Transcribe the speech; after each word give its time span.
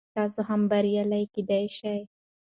تاسو 0.15 0.39
هم 0.49 0.61
بریالی 0.71 1.23
کیدلی 1.33 1.69
شئ. 1.77 1.99